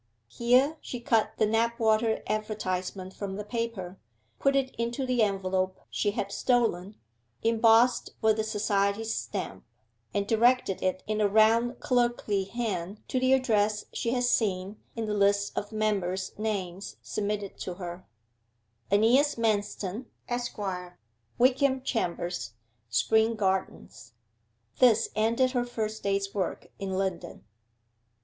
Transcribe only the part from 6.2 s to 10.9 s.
stolen, embossed with the society's stamp, and directed